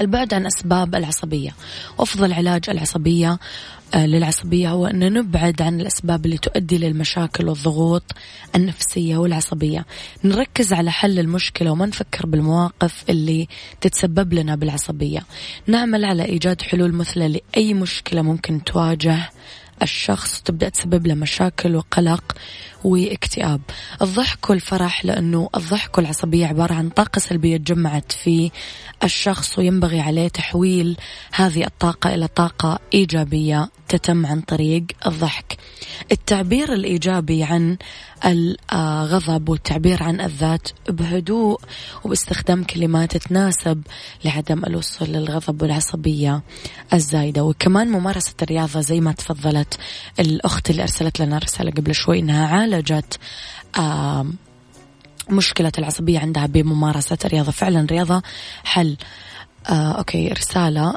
البعد 0.00 0.34
عن 0.34 0.46
أسباب 0.46 0.94
العصبية. 0.94 1.50
وأفضل 1.98 2.32
علاج 2.32 2.70
العصبية 2.70 3.38
آه، 3.94 4.06
للعصبية 4.06 4.70
هو 4.70 4.86
أن 4.86 5.12
نبعد 5.12 5.62
عن 5.62 5.80
الأسباب 5.80 6.24
اللي 6.24 6.38
تؤدي 6.38 6.78
للمشاكل 6.78 7.48
والضغوط 7.48 8.02
النفسية 8.56 9.16
والعصبية. 9.16 9.86
نركز 10.24 10.72
على 10.72 10.90
حل 10.90 11.18
المشكلة 11.18 11.70
وما 11.70 11.86
نفكر 11.86 12.26
بالمواقف 12.26 13.04
اللي 13.08 13.48
تتسبب 13.80 14.34
لنا 14.34 14.56
بالعصبية. 14.56 15.22
نعمل 15.66 16.04
على 16.04 16.24
إيجاد 16.24 16.62
حلول 16.62 16.92
مثلى 16.92 17.28
لأي 17.28 17.74
مشكلة 17.74 18.22
ممكن 18.22 18.64
تواجه 18.64 19.30
الشخص 19.82 20.42
تبدأ 20.42 20.68
تسبب 20.68 21.06
له 21.06 21.14
مشاكل 21.14 21.76
وقلق 21.76 22.36
واكتئاب. 22.86 23.60
الضحك 24.02 24.50
والفرح 24.50 25.04
لأنه 25.04 25.48
الضحك 25.56 25.98
والعصبية 25.98 26.46
عبارة 26.46 26.74
عن 26.74 26.88
طاقة 26.88 27.18
سلبية 27.18 27.56
تجمعت 27.56 28.12
في 28.12 28.50
الشخص 29.04 29.58
وينبغي 29.58 30.00
عليه 30.00 30.28
تحويل 30.28 30.96
هذه 31.32 31.64
الطاقة 31.64 32.14
إلى 32.14 32.28
طاقة 32.28 32.78
إيجابية 32.94 33.70
تتم 33.88 34.26
عن 34.26 34.40
طريق 34.40 34.84
الضحك. 35.06 35.56
التعبير 36.12 36.72
الإيجابي 36.72 37.44
عن 37.44 37.76
الغضب 38.24 39.48
والتعبير 39.48 40.02
عن 40.02 40.20
الذات 40.20 40.68
بهدوء 40.88 41.60
وباستخدام 42.04 42.64
كلمات 42.64 43.16
تناسب 43.16 43.82
لعدم 44.24 44.64
الوصول 44.64 45.08
للغضب 45.08 45.62
والعصبية 45.62 46.42
الزايدة. 46.94 47.44
وكمان 47.44 47.88
ممارسة 47.88 48.34
الرياضة 48.42 48.80
زي 48.80 49.00
ما 49.00 49.12
تفضلت 49.12 49.78
الأخت 50.20 50.70
اللي 50.70 50.82
أرسلت 50.82 51.20
لنا 51.20 51.38
رسالة 51.38 51.70
قبل 51.70 51.94
شوي 51.94 52.18
إنها 52.18 52.46
عالجت 52.76 53.18
مشكلة 55.30 55.72
العصبية 55.78 56.18
عندها 56.18 56.46
بممارسة 56.46 57.18
الرياضة. 57.24 57.50
فعلا 57.50 57.86
رياضة 57.90 58.22
حل. 58.64 58.96
آه، 59.68 59.92
أوكي 59.92 60.28
رسالة. 60.28 60.94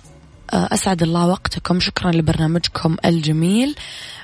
آه، 0.54 0.70
أسعد 0.74 1.04
الله 1.04 1.28
وقتكم. 1.28 1.80
شكرا 1.80 2.12
لبرنامجكم 2.12 2.98
الجميل. 3.06 3.76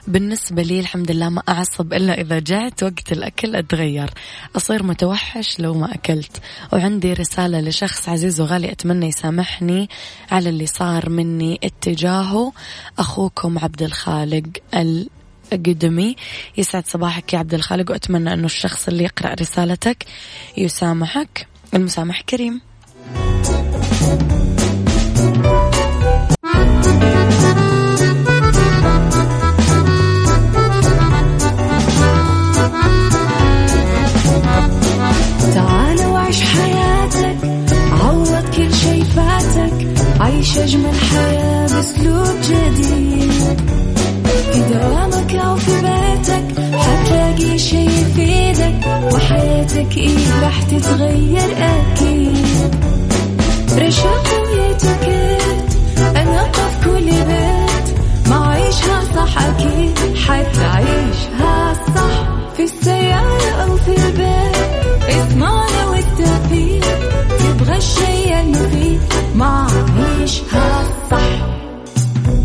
بالنسبة 0.08 0.62
لي 0.62 0.80
الحمد 0.80 1.12
لله 1.12 1.30
ما 1.30 1.42
أعصب 1.50 1.94
إلا 1.94 2.22
إذا 2.22 2.40
جعت 2.40 2.84
وقت 2.84 3.12
الأكل 3.12 3.56
أتغير. 3.56 4.10
أصير 4.56 4.84
متوحش 4.84 5.60
لو 5.60 5.74
ما 5.74 5.94
أكلت. 5.96 6.42
وعندي 6.74 7.14
رسالة 7.14 7.62
لشخص 7.62 8.10
عزيز 8.10 8.42
وغالي 8.42 8.72
أتمنى 8.72 9.08
يسامحني 9.08 9.90
على 10.32 10.50
اللي 10.50 10.66
صار 10.66 11.10
مني 11.10 11.60
اتجاهه. 11.64 12.54
أخوكم 13.00 13.60
عبد 13.60 13.82
الخالق 13.84 14.44
القدمي 15.54 16.16
يسعد 16.58 16.88
صباحك 16.88 17.34
يا 17.34 17.40
عبد 17.40 17.54
الخالق. 17.54 17.92
وأتمنى 17.92 18.34
أنه 18.34 18.46
الشخص 18.46 18.88
اللي 18.88 19.04
يقرأ 19.04 19.34
رسالتك 19.34 20.06
يسامحك. 20.58 21.48
المسامح 21.74 22.22
كريم. 22.22 22.62
عيش 40.20 40.58
أجمل 40.58 40.96
حياة 40.96 41.68
بأسلوب 41.68 42.42
جديد. 42.42 42.95
وحياتك 48.88 49.98
إيه 49.98 50.42
راح 50.44 50.62
تتغير 50.64 51.58
أكيد؟ 51.58 52.76
رشاق 53.78 54.28
ويتكات 54.52 55.74
أنا 56.16 56.42
قف 56.42 56.86
كل 56.86 57.06
بيت. 57.06 57.98
ما 58.30 58.48
عيشها 58.48 59.02
صح 59.16 59.42
أكيد 59.44 60.00
حتعيشها 60.28 61.74
صح. 61.96 62.28
في 62.58 62.64
السيارة 62.64 63.50
أو 63.64 63.78
في 63.78 63.92
البيت 63.98 65.10
اسمعنا 65.10 65.86
والتوفيق. 65.90 66.86
تبغى 67.40 67.78
الشي 67.78 68.40
المفيد 68.42 69.00
ما 69.36 69.68
عيشها 70.20 70.84
صح. 71.12 71.45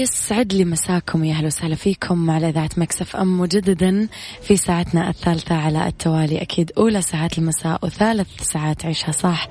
ويسعد 0.00 0.52
لي 0.52 0.64
مساكم 0.64 1.24
يا 1.24 1.34
أهلا 1.34 1.46
وسهلا 1.46 1.74
فيكم 1.74 2.30
على 2.30 2.48
إذاعة 2.48 2.70
Mix 2.76 3.16
FM 3.16 3.40
مجددا 3.40 4.08
في 4.42 4.56
ساعتنا 4.56 5.08
الثالثة 5.08 5.54
على 5.54 5.86
التوالي. 5.86 6.42
أكيد 6.42 6.72
أولى 6.78 7.02
ساعات 7.02 7.38
المساء 7.38 7.78
وثالث 7.82 8.28
ساعات 8.42 8.86
عيشها 8.86 9.12
صح. 9.12 9.48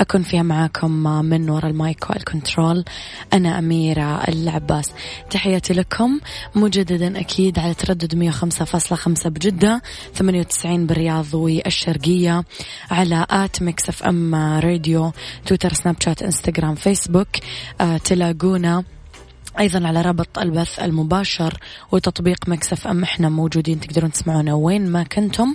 أكون 0.00 0.22
فيها 0.22 0.42
معاكم 0.42 0.90
من 1.24 1.50
وراء 1.50 1.70
ال 1.70 1.80
mic 1.80 2.10
وال 2.10 2.26
control 2.26 2.84
أنا 3.32 3.58
أميرة 3.58 4.28
العباس. 4.28 4.92
تحياتي 5.30 5.74
لكم 5.74 6.20
مجددا 6.54 7.20
أكيد 7.20 7.58
على 7.58 7.74
تردد 7.74 8.32
105.5 8.32 9.28
بجدة 9.28 9.82
98 10.14 10.86
بالرياض 10.86 11.34
والشرقية 11.34 12.44
على 12.90 13.26
at 13.30 13.62
Mix 13.62 14.02
FM 14.02 14.34
Radio 14.34 15.12
تويتر 15.46 15.72
سناب 15.72 15.96
شات 16.00 16.22
إنستغرام 16.22 16.74
فيسبوك 16.74 17.28
آه 17.80 17.96
تلاقونا. 17.96 18.97
أيضا 19.58 19.88
على 19.88 20.02
رابط 20.02 20.38
البث 20.38 20.78
المباشر 20.80 21.58
وتطبيق 21.92 22.48
Mix 22.48 22.86
FM. 22.86 23.02
إحنا 23.02 23.28
موجودين 23.28 23.80
تقدرون 23.80 24.12
تسمعونا 24.12 24.54
وين 24.54 24.86
ما 24.86 25.02
كنتم. 25.02 25.54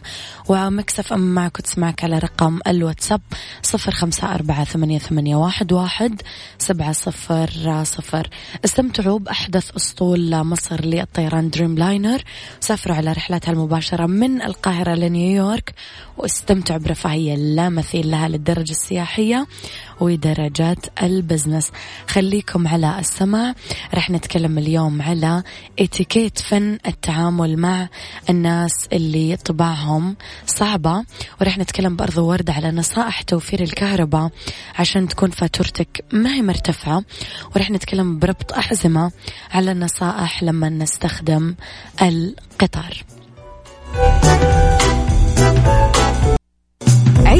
و 0.50 0.65
Mix 0.65 1.13
FM 1.13 1.34
معك 1.34 1.58
تسمعك 1.58 2.04
على 2.04 2.20
رقم 2.20 2.60
الواتساب 2.68 3.22
صفر 3.62 3.92
خمسة 3.92 4.36
أربعة 4.36 4.63
ثمانية, 4.63 5.00
ثمانية 5.00 5.36
واحد, 5.36 5.74
واحد 5.74 6.22
سبعة 6.58 6.92
صفر 6.92 7.84
صفر. 7.84 8.30
استمتعوا 8.66 9.20
بأحدث 9.20 9.76
أسطول 9.76 10.44
مصر 10.44 10.86
للطيران 10.86 11.50
Dreamliner 11.50 12.24
سافروا 12.60 12.96
على 12.96 13.12
رحلاتها 13.12 13.52
المباشرة 13.52 14.06
من 14.06 14.42
القاهرة 14.42 14.96
لنيويورك. 14.96 15.74
واستمتعوا 16.18 16.80
برفاهية 16.80 17.36
لا 17.36 17.70
مثيل 17.70 18.12
لها 18.12 18.28
للدرجة 18.28 18.72
السياحية. 18.72 19.48
ودرجات 19.99 21.03
ال 21.04 21.10
business. 21.10 21.72
خليكم 22.08 22.67
على 22.67 22.99
السمع. 22.99 23.53
رح 23.93 24.10
نتكلم 24.10 24.58
اليوم 24.58 25.01
على 25.01 25.43
اتيكيت 25.79 26.39
فن 26.39 26.77
التعامل 26.88 27.58
مع 27.58 27.89
الناس 28.29 28.88
اللي 28.93 29.36
طباعهم 29.36 30.15
صعبة. 30.45 31.03
ورح 31.41 31.58
نتكلم 31.58 31.95
بأرض 31.95 32.17
ورد 32.17 32.49
على 32.49 32.71
نصائح 32.71 33.21
توفير 33.21 33.62
الكهرباء 33.63 34.29
عشان 34.79 35.08
تكون 35.08 35.29
فاتورتك 35.29 36.06
ما 36.13 36.34
هي 36.34 36.41
مرتفعة. 36.41 37.03
ورح 37.56 37.71
نتكلم 37.71 38.19
بربط 38.19 38.53
أحزمة 38.53 39.12
على 39.51 39.71
النصائح 39.71 40.43
لما 40.43 40.69
نستخدم 40.69 41.56
القطار. 42.01 43.03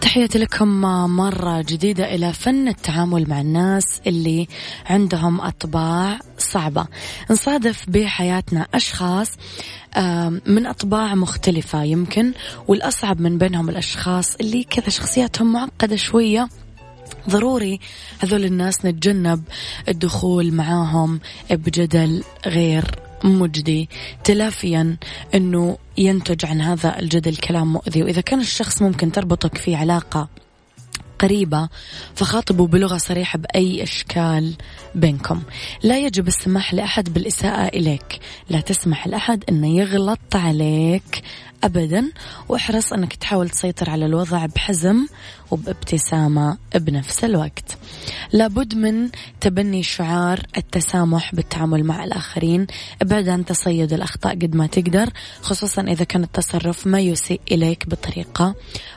تحياتي 0.00 0.38
لكم 0.38 0.68
مرة 1.16 1.62
جديدة 1.62 2.14
إلى 2.14 2.32
فن 2.32 2.68
التعامل 2.68 3.28
مع 3.28 3.40
الناس 3.40 4.00
اللي 4.06 4.48
عندهم 4.86 5.40
أطباع 5.40 6.18
صعبة. 6.38 6.86
نصادف 7.30 7.90
بحياتنا 7.90 8.66
أشخاص 8.74 9.30
من 10.46 10.66
أطباع 10.66 11.14
مختلفة 11.14 11.82
يمكن 11.82 12.32
والأصعب 12.68 13.20
من 13.20 13.38
بينهم 13.38 13.68
الأشخاص 13.68 14.34
اللي 14.34 14.64
كذا 14.64 14.88
شخصياتهم 14.88 15.52
معقدة 15.52 15.96
شوية. 15.96 16.48
ضروري 17.30 17.80
هذول 18.18 18.44
الناس 18.44 18.84
نتجنب 18.84 19.42
الدخول 19.88 20.52
معاهم 20.52 21.20
بجدل 21.50 22.24
غير 22.46 22.84
مجدي 23.24 23.88
تلافيا 24.24 24.96
إنه 25.34 25.78
ينتج 25.98 26.46
عن 26.46 26.60
هذا 26.60 26.98
الجدل 26.98 27.36
كلام 27.36 27.72
مؤذي. 27.72 28.02
وإذا 28.02 28.20
كان 28.20 28.40
الشخص 28.40 28.82
ممكن 28.82 29.12
تربطك 29.12 29.58
في 29.58 29.74
علاقة 29.74 30.28
قريبة 31.18 31.68
فخاطبوا 32.14 32.66
بلغة 32.66 32.96
صريحة 32.96 33.38
بأي 33.38 33.82
إشكال 33.82 34.54
بينكم. 34.94 35.42
لا 35.82 35.98
يجب 35.98 36.28
السماح 36.28 36.74
لأحد 36.74 37.14
بالإساءة 37.14 37.68
إليك. 37.68 38.20
لا 38.50 38.60
تسمح 38.60 39.06
لأحد 39.06 39.44
أنه 39.48 39.78
يغلط 39.78 40.34
عليك 40.34 41.22
أبدا 41.64 42.12
واحرص 42.48 42.92
أنك 42.92 43.14
تحاول 43.14 43.48
تسيطر 43.48 43.90
على 43.90 44.06
الوضع 44.06 44.46
بحزم 44.46 45.06
وبابتسامة 45.50 46.58
بنفس 46.74 47.24
الوقت. 47.24 47.78
لابد 48.32 48.74
من 48.74 49.08
تبني 49.40 49.82
شعار 49.82 50.40
التسامح 50.56 51.34
بالتعامل 51.34 51.84
مع 51.84 52.04
الآخرين 52.04 52.66
ابعد 53.02 53.28
عن 53.28 53.44
تصيد 53.44 53.92
الأخطاء 53.92 54.34
قد 54.34 54.56
ما 54.56 54.66
تقدر 54.66 55.10
خصوصا 55.42 55.82
إذا 55.82 56.04
كان 56.04 56.22
التصرف 56.22 56.86
ما 56.86 57.00
يسيء 57.00 57.40
إليك 57.52 57.88
بطريقة 57.88 58.54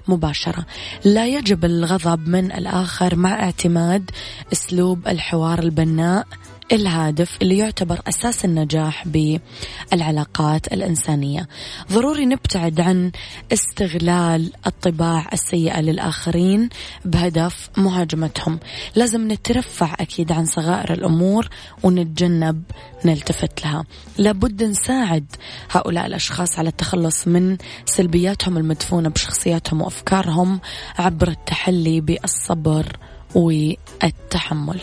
مباشرة. 0.08 0.66
لا 1.06 1.28
يجب 1.28 1.66
الغضب 1.66 2.28
من 2.28 2.52
الآخر 2.52 3.16
مع 3.16 3.44
اعتماد 3.44 4.12
أسلوب 4.54 5.08
الحوار 5.08 5.60
البناء 5.60 6.28
الهادف 6.72 7.38
اللي 7.42 7.58
يعتبر 7.58 8.02
أساس 8.08 8.46
النجاح 8.46 9.08
بالعلاقات 9.08 10.74
الإنسانية. 10.74 11.48
ضروري 11.92 12.26
نبتعد 12.26 12.82
عن 12.82 13.12
استغلال 13.54 14.52
الطباع 14.68 15.30
السيئة 15.34 15.82
للآخرين 15.82 16.70
بهدف 17.06 17.70
مهاجمتهم. 17.78 18.60
لازم 18.96 19.32
نترفع 19.32 19.94
أكيد 20.00 20.32
عن 20.32 20.46
صغائر 20.46 20.94
الأمور 20.94 21.50
ونتجنب 21.84 22.64
نلتفت 23.06 23.66
لها. 23.66 23.84
لابد 24.18 24.64
نساعد 24.64 25.26
هؤلاء 25.72 26.06
الأشخاص 26.06 26.60
على 26.60 26.70
التخلص 26.70 27.28
من 27.28 27.58
سلبياتهم 27.86 28.58
المدفونة 28.58 29.10
بشخصياتهم 29.10 29.82
وأفكارهم 29.82 30.60
عبر 30.98 31.28
التحلي 31.28 32.02
بالصبر 32.02 32.98
والتحمل. 33.36 34.82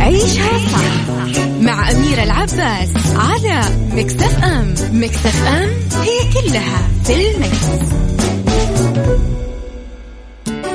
عيشها 0.00 0.58
صح 0.72 1.12
مع 1.60 1.90
أميرة 1.90 2.22
العباس 2.22 2.88
على 3.16 3.62
مكتف 3.92 4.44
أم 4.44 4.74
مكتف 4.92 5.46
أم 5.46 5.70
هي 6.02 6.32
كلها 6.32 6.88
في 7.04 7.30
المكس. 7.30 7.64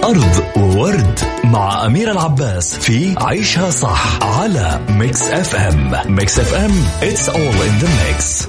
أرض 0.04 0.44
وورد 0.58 1.20
مع 1.44 1.86
أميرة 1.86 2.12
العباس 2.12 2.76
في 2.76 3.16
عيشها 3.18 3.70
صح 3.70 4.24
على 4.24 4.80
ميكس 4.90 5.22
اف 5.22 5.56
ام 5.56 5.92
ميكس 6.16 6.40
اف 6.40 6.54
ام 6.54 6.72
it's 7.02 7.30
all 7.30 7.58
in 7.68 7.84
the 7.84 7.88
mix. 7.88 8.48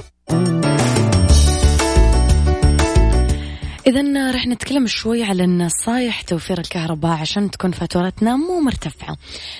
إذا 3.87 4.31
رح 4.31 4.47
نتكلم 4.47 4.87
شوي 4.87 5.23
على 5.23 5.43
النصايح 5.43 6.21
توفير 6.21 6.59
الكهرباء 6.59 7.11
عشان 7.11 7.51
تكون 7.51 7.71
فاتورتنا 7.71 8.35
مو 8.35 8.59
مرتفعة. 8.59 9.17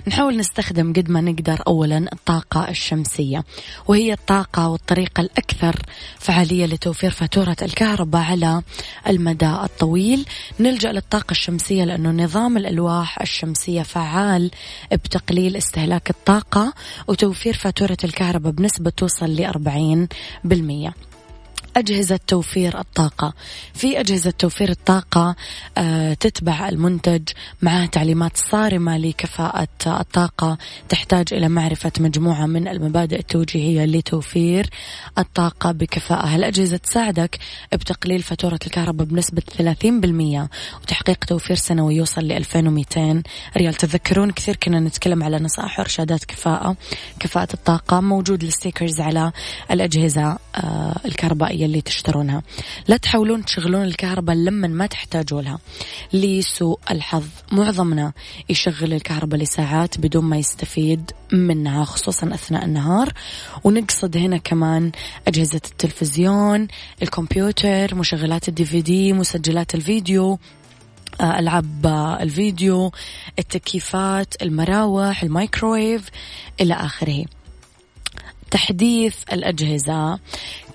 نحاول 0.07 0.37
نستخدم 0.37 0.93
قد 0.93 1.09
ما 1.09 1.21
نقدر 1.21 1.63
أولا 1.67 1.97
الطاقة 2.13 2.69
الشمسية 2.69 3.43
وهي 3.87 4.13
الطاقة 4.13 4.69
والطريقة 4.69 5.21
الأكثر 5.21 5.81
فعالية 6.19 6.65
لتوفير 6.65 7.11
فاتورة 7.11 7.55
الكهرباء 7.61 8.21
على 8.21 8.61
المدى 9.07 9.49
الطويل. 9.49 10.25
نلجأ 10.59 10.91
للطاقة 10.91 11.31
الشمسية 11.31 11.83
لأنه 11.83 12.23
نظام 12.23 12.57
الألواح 12.57 13.21
الشمسية 13.21 13.81
فعال 13.81 14.51
بتقليل 14.91 15.57
استهلاك 15.57 16.09
الطاقة 16.09 16.73
وتوفير 17.07 17.53
فاتورة 17.53 17.97
الكهرباء 18.03 18.51
بنسبة 18.51 18.89
توصل 18.89 19.25
ل 19.25 19.45
40%. 19.45 21.14
أجهزة 21.77 22.19
توفير 22.27 22.79
الطاقة. 22.79 23.33
في 23.73 23.99
أجهزة 23.99 24.31
توفير 24.31 24.69
الطاقة 24.69 25.35
آه، 25.77 26.13
تتبع 26.13 26.69
المنتج 26.69 27.29
معها 27.61 27.85
تعليمات 27.85 28.37
صارمة 28.37 28.97
لكفاءة 28.97 29.67
الطاقة. 29.87 30.57
تحتاج 30.89 31.33
إلى 31.33 31.49
معرفة 31.49 31.91
مجموعة 31.99 32.45
من 32.45 32.67
المبادئ 32.67 33.19
التوجيهية 33.19 33.85
لتوفير 33.85 34.69
الطاقة 35.17 35.71
بكفاءة. 35.71 36.27
هالأجهزة 36.27 36.77
تساعدك؟ 36.77 37.39
بتقليل 37.73 38.23
فاتورة 38.23 38.59
الكهرباء 38.65 39.07
بنسبة 39.07 39.41
30% 39.57 40.49
وتحقيق 40.81 41.25
توفير 41.25 41.55
سنوي 41.55 41.95
يوصل 41.95 42.21
ل 42.21 42.31
2200 42.31 43.23
ريال. 43.57 43.73
تذكرون 43.73 44.31
كثير 44.31 44.55
كنا 44.55 44.79
نتكلم 44.79 45.23
على 45.23 45.39
نصائح 45.39 45.79
وإرشادات 45.79 46.25
كفاءة 46.25 46.75
كفاءة 47.19 47.53
الطاقة. 47.53 47.99
موجود 48.01 48.43
الستيكرز 48.43 49.01
على 49.01 49.31
الأجهزة 49.71 50.37
آه، 50.55 50.95
الكهربائية 51.05 51.64
يلي 51.65 51.81
تشترونها. 51.81 52.43
لا 52.87 52.97
تحاولون 52.97 53.45
تشغلون 53.45 53.83
الكهرباء 53.83 54.35
لما 54.35 54.67
ما 54.67 54.85
تحتاجوا 54.85 55.41
لها. 55.41 55.59
لسوء 56.13 56.79
الحظ 56.91 57.27
معظمنا 57.51 58.13
يشغل 58.49 58.93
الكهرباء 58.93 59.39
لساعات 59.39 59.99
بدون 59.99 60.23
ما 60.23 60.37
يستفيد 60.37 61.11
منها 61.31 61.83
خصوصا 61.83 62.33
أثناء 62.33 62.65
النهار. 62.65 63.13
ونقصد 63.63 64.17
هنا 64.17 64.37
كمان 64.37 64.91
أجهزة 65.27 65.61
التلفزيون 65.71 66.67
الكمبيوتر 67.01 67.95
مشغلات 67.95 68.49
ال 68.49 68.65
DVD 68.65 69.13
مسجلات 69.13 69.75
الفيديو 69.75 70.39
آه، 71.21 71.39
ألعاب 71.39 71.85
الفيديو 72.21 72.91
التكييفات 73.39 74.41
المراوح 74.41 75.23
الميكرويف 75.23 76.09
إلى 76.61 76.73
آخره. 76.73 77.25
تحديث 78.51 79.15
الأجهزة. 79.33 80.19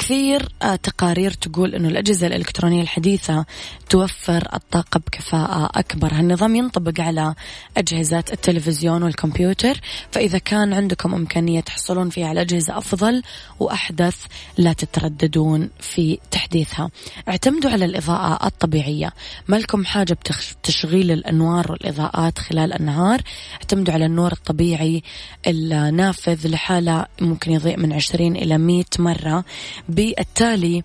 كثير 0.00 0.48
آه، 0.62 0.76
تقارير 0.76 1.30
تقول 1.30 1.74
أنه 1.74 1.88
الأجهزة 1.88 2.26
الإلكترونية 2.26 2.82
الحديثة 2.82 3.44
توفر 3.90 4.48
الطاقة 4.54 5.00
بكفاءة 5.06 5.70
أكبر. 5.74 6.12
هالنظام 6.12 6.56
ينطبق 6.56 7.00
على 7.00 7.34
أجهزة 7.76 8.24
التلفزيون 8.32 9.02
والكمبيوتر 9.02 9.80
فإذا 10.10 10.38
كان 10.38 10.72
عندكم 10.72 11.14
إمكانية 11.14 11.60
تحصلون 11.60 12.10
فيها 12.10 12.28
على 12.28 12.40
أجهزة 12.40 12.78
أفضل 12.78 13.22
وأحدث 13.58 14.16
لا 14.58 14.72
تترددون 14.72 15.70
في 15.80 16.18
تحديثها. 16.30 16.90
اعتمدوا 17.28 17.70
على 17.70 17.84
الإضاءة 17.84 18.46
الطبيعية. 18.46 19.12
ما 19.48 19.56
لكم 19.56 19.84
حاجة 19.84 20.12
بتشغيل 20.12 21.10
الأنوار 21.10 21.72
والإضاءات 21.72 22.38
خلال 22.38 22.72
النهار. 22.72 23.20
اعتمدوا 23.54 23.94
على 23.94 24.06
النور 24.06 24.32
الطبيعي 24.32 25.02
النافذ 25.46 26.48
لحالة 26.48 27.06
ممكن 27.20 27.52
يضيء 27.52 27.76
من 27.76 27.92
20 27.92 28.36
إلى 28.36 28.58
100 28.58 28.84
مرة. 28.98 29.44
بالتالي 29.90 30.82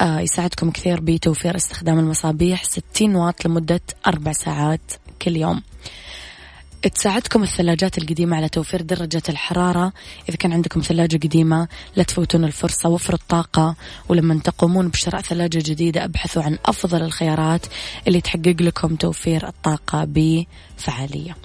آه، 0.00 0.20
يساعدكم 0.20 0.70
كثير 0.70 1.00
بتوفير 1.00 1.56
استخدام 1.56 1.98
المصابيح 1.98 2.64
60 2.64 3.16
واط 3.16 3.46
لمدة 3.46 3.80
أربع 4.06 4.32
ساعات 4.32 4.92
كل 5.22 5.36
يوم. 5.36 5.62
تساعدكم 6.88 7.42
الثلاجات 7.42 7.98
القديمة 7.98 8.36
على 8.36 8.48
توفير 8.48 8.82
درجة 8.82 9.22
الحرارة. 9.28 9.92
إذا 10.28 10.36
كان 10.36 10.52
عندكم 10.52 10.80
ثلاجة 10.80 11.16
قديمة 11.16 11.68
لا 11.96 12.02
تفوتون 12.02 12.44
الفرصة 12.44 12.88
وفروا 12.88 13.18
الطاقة. 13.18 13.74
ولما 14.08 14.40
تقومون 14.44 14.88
بشراء 14.88 15.20
ثلاجة 15.20 15.58
جديدة 15.58 16.04
أبحثوا 16.04 16.42
عن 16.42 16.58
أفضل 16.66 17.02
الخيارات 17.02 17.66
اللي 18.08 18.20
تحقق 18.20 18.56
لكم 18.60 18.96
توفير 18.96 19.48
الطاقة 19.48 20.04
بفعالية. 20.08 21.36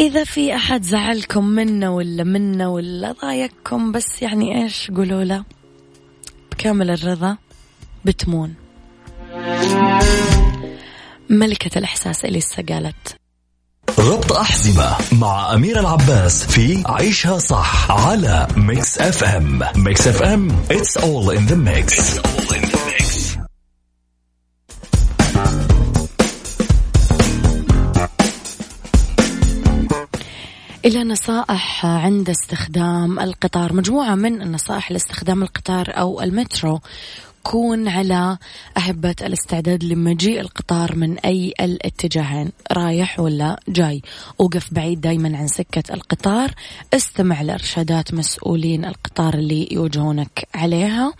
إذا 0.00 0.24
في 0.24 0.54
أحد 0.56 0.82
زعلكم 0.82 1.44
منا 1.44 1.90
ولا 1.90 2.24
منا 2.24 2.68
ولا 2.68 3.12
ضايقكم 3.12 3.92
بس 3.92 4.22
يعني 4.22 4.62
إيش 4.62 4.90
قولوا 4.90 5.24
له؟ 5.24 5.44
بكامل 6.52 6.90
الرضا 6.90 7.36
بتمون. 8.04 8.54
ملكة 11.30 11.78
الإحساس 11.78 12.24
إليسا 12.24 12.62
قالت 12.68 13.16
ربط 13.98 14.32
أحزمة 14.32 14.96
مع 15.12 15.54
أميرة 15.54 15.80
العباس 15.80 16.46
في 16.46 16.82
عيشها 16.86 17.38
صح 17.38 17.90
على 17.90 18.46
Mix 18.56 18.98
FM 18.98 19.62
Mix 19.76 20.08
FM 20.08 20.48
it's 20.70 20.96
all 20.96 21.30
in 21.30 21.46
the 21.50 21.56
mix, 21.56 21.92
it's 21.92 22.18
all 22.18 22.56
in 22.56 22.62
the 22.62 22.76
mix. 22.76 22.79
إلى 30.84 31.04
نصائح 31.04 31.86
عند 31.86 32.30
استخدام 32.30 33.20
القطار. 33.20 33.72
مجموعة 33.72 34.14
من 34.14 34.42
النصائح 34.42 34.92
لاستخدام 34.92 35.42
القطار 35.42 35.86
أو 35.88 36.22
المترو. 36.22 36.80
كون 37.42 37.88
على 37.88 38.38
أهبة 38.76 39.14
الاستعداد 39.22 39.84
لمجيء 39.84 40.40
القطار 40.40 40.96
من 40.96 41.18
أي 41.18 41.54
الاتجاهين 41.60 42.52
رايح 42.72 43.20
ولا 43.20 43.60
جاي. 43.68 44.02
وقف 44.38 44.74
بعيد 44.74 45.00
دايما 45.00 45.38
عن 45.38 45.48
سكة 45.48 45.94
القطار. 45.94 46.54
استمع 46.94 47.42
لإرشادات 47.42 48.14
مسؤولين 48.14 48.84
القطار 48.84 49.34
اللي 49.34 49.68
يوجهونك 49.72 50.48
عليها. 50.54 51.12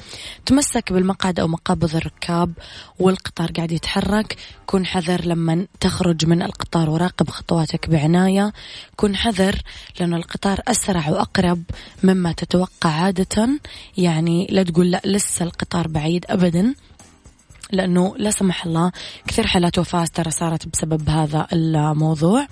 تمسك 0.47 0.93
بالمقعد 0.93 1.41
أو 1.41 1.49
مقابض 1.49 1.97
الركاب 1.97 2.53
والقطار 2.99 3.53
قاعد 3.53 3.73
يتحرك. 3.73 4.37
كن 4.67 4.87
حذر 4.87 5.25
لما 5.25 5.67
تخرج 5.81 6.27
من 6.27 6.43
القطار 6.43 6.91
وراقب 6.91 7.31
خطواتك 7.31 7.91
بعناية. 7.91 8.53
كن 8.97 9.17
حذر 9.17 9.63
لأن 10.01 10.15
القطار 10.15 10.61
أسرع 10.69 11.11
وأقرب 11.11 11.63
مما 12.03 12.33
تتوقع 12.33 12.91
عادة. 12.91 13.49
يعني 13.97 14.47
لا 14.51 14.63
تقول 14.63 14.91
لا 14.91 15.01
لسه 15.05 15.45
القطار 15.45 15.89
بعيد. 15.89 16.10
أبدا 16.19 16.75
لأنه 17.73 18.15
لا 18.17 18.31
سمح 18.31 18.67
الله 18.67 18.93
كثير 19.29 19.47
حالات 19.47 19.79
وفاة 19.79 20.05
ترى 20.05 20.31
صارت 20.31 20.69
بسبب 20.69 21.09
هذا 21.09 21.47
الموضوع. 21.53 22.47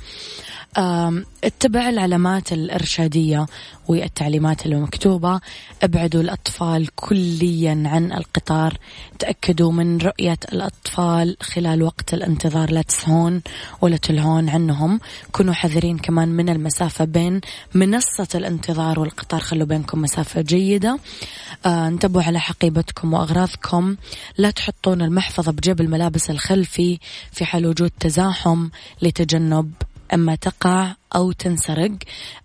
اتبع 1.45 1.89
العلامات 1.89 2.53
الإرشادية 2.53 3.47
والتعليمات 3.89 4.67
المكتوبة. 4.67 5.41
ابعدوا 5.83 6.21
الأطفال 6.21 6.95
كليا 6.95 7.83
عن 7.87 8.13
القطار. 8.13 8.79
تأكدوا 9.19 9.73
من 9.73 9.99
رؤية 9.99 10.39
الأطفال 10.53 11.37
خلال 11.41 11.83
وقت 11.83 12.15
الانتظار. 12.15 12.71
لا 12.71 12.83
تسهون 12.83 13.43
ولا 13.81 13.97
تلهون 13.97 14.49
عنهم. 14.49 15.01
كونوا 15.33 15.55
حذرين 15.55 15.99
كمان 15.99 16.29
من 16.29 16.49
المسافة 16.49 17.05
بين 17.05 17.41
منصة 17.75 18.29
الانتظار 18.35 19.01
والقطار. 19.01 19.41
خلوا 19.41 19.67
بينكم 19.67 20.03
مسافة 20.03 20.41
جيدة. 20.41 20.99
آه، 21.67 21.89
انتبهوا 21.89 22.23
على 22.23 22.41
حقيبتكم 22.41 23.15
وأغراضكم. 23.15 23.97
لا 24.39 24.51
تحطون 24.51 25.03
المحفظة 25.03 25.53
بجيب 25.53 25.81
الملابس 25.81 26.31
الخلفي 26.31 26.99
في 27.33 27.45
حال 27.45 27.67
وجود 27.67 27.91
تزاحم 28.01 28.69
لتجنب 29.03 29.73
أما 30.15 30.35
تقع 30.35 30.95
أو 31.17 31.33
تنسرق 31.33 31.91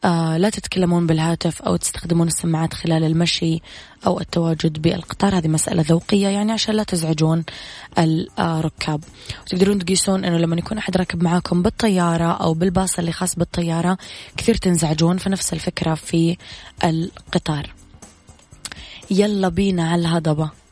آه 0.06 0.38
لا 0.38 0.50
تتكلمون 0.50 1.08
بالهاتف 1.08 1.62
أو 1.62 1.76
تستخدمون 1.76 2.28
السماعات 2.28 2.74
خلال 2.74 3.04
المشي 3.04 3.62
أو 4.08 4.20
التواجد 4.20 4.82
بالقطار. 4.82 5.38
هذه 5.38 5.48
مسألة 5.48 5.86
ذوقية 5.88 6.28
يعني 6.28 6.52
عشان 6.52 6.76
لا 6.76 6.84
تزعجون 6.84 7.44
الركاب. 8.40 9.04
تقدرون 9.46 9.80
تقيسون 9.80 10.26
أنه 10.26 10.38
لما 10.38 10.56
يكون 10.56 10.78
أحد 10.78 10.98
راكب 10.98 11.24
معاكم 11.24 11.62
بالطيارة 11.62 12.32
أو 12.32 12.54
بالباص 12.54 13.00
اللي 13.00 13.12
خاص 13.12 13.36
بالطيارة 13.36 13.98
كثير 14.38 14.56
تنزعجون 14.56 15.18
فنفس 15.18 15.54
الفكرة 15.54 15.94
في 15.94 16.38
القطار. 16.84 17.74
يلا 19.12 19.50
بينا 19.50 19.90
على 19.90 20.02
الهضبة. 20.02 20.63